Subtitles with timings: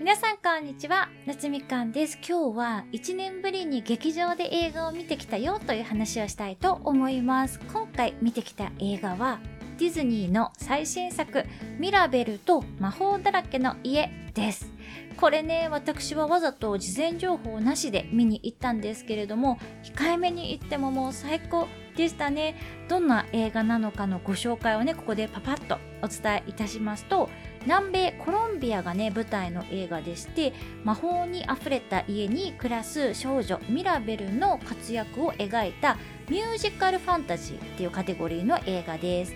[0.00, 1.08] 皆さんこんにちは。
[1.24, 2.18] 夏みかんです。
[2.28, 7.60] 今日は1年ぶりに劇場で映画を見てきたよという話をしたいと思います。
[7.72, 9.38] 今回見てきた映画は
[9.78, 11.44] ディズニーの最新作
[11.78, 14.68] ミラベルと魔法だらけの家です。
[15.16, 21.68] これね私はわざと事前情報なしで見に行ったんですけれども控えめに言ってももう最高。
[21.96, 22.56] でしたね。
[22.88, 27.30] どんな映画なのかのご紹介をねここでパパッとお伝えいたしますと
[27.62, 30.52] 南米コロンビアがね舞台の映画でして
[30.84, 35.96] 魔法にあふれた家に暮らす少女ミラベルの活躍を描いた
[36.28, 39.34] ミュージカルファンタジーっていうカテゴリーの映画です。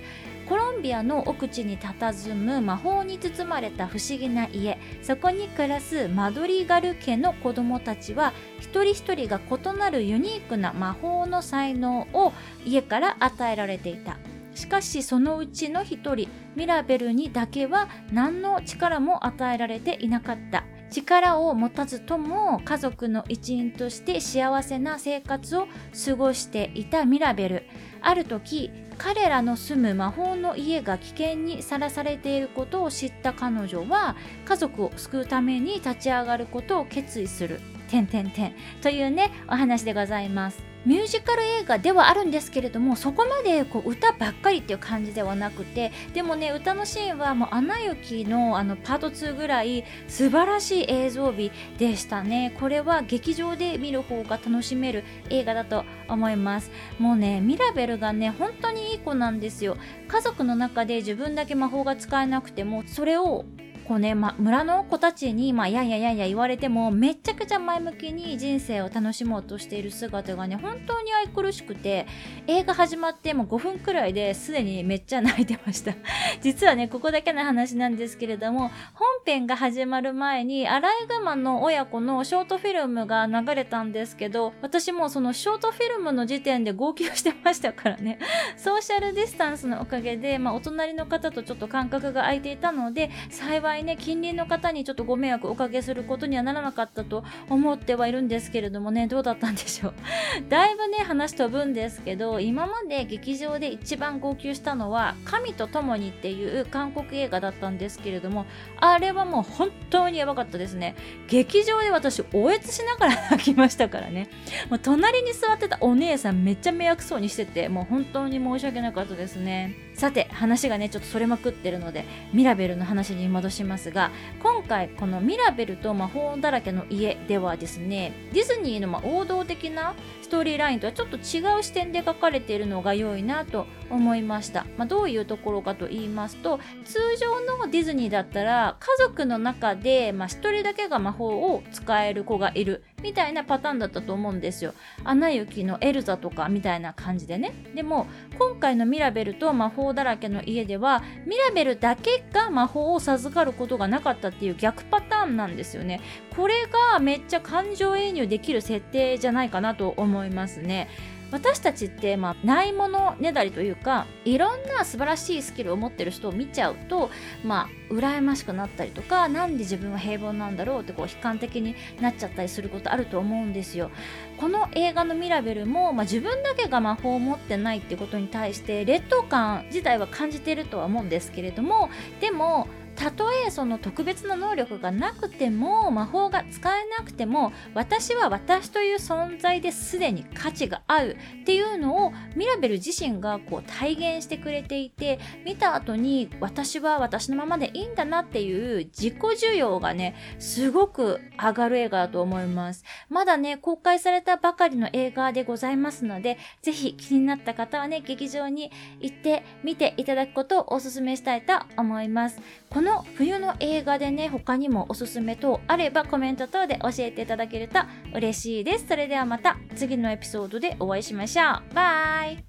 [0.48, 4.79] コロンビアの奥地に佇む魔法に包まれた不思議な家。
[5.02, 12.33] そこに暮らすマドリガル家の子供たちは一人一人が異なるユニークな魔法の才能を
[12.65, 14.16] 家から与えられていた。
[14.55, 20.64] しかしそのうちの一人ミラベルにだけは何の力も与えられていなかった。
[20.91, 25.69] 力を持たずとも家族の一員として幸せな生活を
[26.06, 27.67] 過ごしていたミラベル。
[28.01, 37.61] ある時彼らの住む魔法の家が危険にさらされていることを知った彼女は家族を救うために立ち上がることを決意する。
[37.89, 40.67] てんてんてんというねお話でございます。
[40.89, 52.56] ミュージカル映画ではあるんですけれどもそこまでこう歌ばっかりっていう感じではなくてでもね歌のシーンはもう「アナ雪」のあのパート2ぐらい素晴らしい映像美でしたね。
[52.58, 56.70] これは劇場で見る方が楽しめる映画だと思います。
[56.98, 59.77] もうねミラベルがね本当にいい子なんですよ。
[60.08, 63.45] 家族の中で自分だけ魔法が使えなくてもそれを
[63.89, 72.06] こうね、ま、村の子たちに、まあ、やんややんや言われても、めちゃくちゃ前向きに人生を楽しもうとしている姿がね、本当に愛くるしくて、
[72.47, 75.95] 映画始まっても5分くらいですでに めっちゃ泣いてました。
[76.42, 88.18] 実はね、ここだけの話なんですけれども、本編が始まる前に、アライグマの親子のショートフィルムが流れたんですけど、私もそのショートフィルムの時点で号泣してましたからね、
[88.58, 99.94] ソーシャルディスタンスのおかげで、まあ、お隣の方とちょっと間隔が空いていたので、幸いね近隣の方にちょっとご迷惑おかけすることにはならなかったと思ってはいるんですけれどもねどうだったんでしょう。
[100.48, 108.46] だいぶね話飛ぶんですけど今まで劇場で一番号泣したのは「神と共に」っていう韓国映画だったんですけれども
[108.80, 110.95] あれはもう本当にやばかったですね。
[111.28, 114.28] 劇場で私おえつしながら泣きましたからね。
[114.70, 119.88] もう隣に座ってたお姉さんめっちゃ迷惑そうにしててもう本当に申し訳なかったですね。
[119.98, 142.85] さて話がねちょっとそれまくってるのでミラベルの話に戻しますが今回このミラベルと魔法だらけの家ではですねディズニーのま王道的なストーリーラインとはちょっと違う視点で書かれているのが良いなと思いました、まあ、どういうところかと言いますと通常のディズニーだったら家族の中で、ま、1人だけが魔法を使える子がいる。
[143.03, 144.75] みたいなパターンだったと思うんですよ。
[145.05, 147.53] アナ雪のエルザとかみたいな感じでね。
[147.75, 148.06] でも
[148.38, 156.00] 今回のミラベルと魔法だらけの家ではミラベルだけが魔法を授かることがなかったっていう逆パターンなんですよね。
[156.37, 156.55] これ
[156.93, 160.88] がめっちゃ感情移入できる設定じゃないかなと思いますね。
[161.31, 167.11] 私たちって、まあ、ないものねだりというかいろんな素晴らしいスキルを持ってる人を見ちゃうと
[167.44, 173.90] まあ羨ましくなったりとかなんで自分は平凡なんだろうってこう悲観的になっちゃったりすることあると思うんですよ。
[174.38, 181.90] この映画のミラベルも、まあ、自分だけが魔法を持ってないってことに対して劣等感自体は感じているとは思うんですけれども
[182.20, 182.69] でも
[182.99, 202.85] たとえその特別な能力がなくても魔法が使えなくても私は私という存在ですでに価値があるっていうのをミラベル自身がこう体現してくれていて見た後に私は私のままでいいんだなっていう自己需要がねすごく上がる映画だと思います。
[203.08, 212.41] まだね公開されたばかりの映画でございますのでぜひ気になった方はね劇場に行って見ていただくことをお勧めしたいと思います。
[212.70, 217.81] この冬の映画でね他にもおすすめ等あればコメント等で教えていただけると
[218.14, 218.87] 嬉しいです。
[218.88, 221.75] それではまた次のエピソードでお会いしましょう。
[221.75, 222.47] バイ。